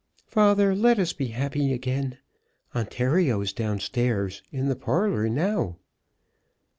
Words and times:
"Father, 0.25 0.73
let 0.73 0.97
us 0.97 1.13
be 1.13 1.27
happy 1.27 1.71
again. 1.71 2.17
Ontario 2.73 3.39
is 3.41 3.53
down 3.53 3.79
stairs, 3.79 4.41
in 4.51 4.67
the 4.67 4.75
parlour 4.75 5.29
now." 5.29 5.77